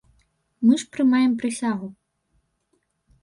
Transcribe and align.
Мы 0.67 0.73
ж 0.83 0.87
прымаем 0.95 1.35
прысягу. 1.43 1.87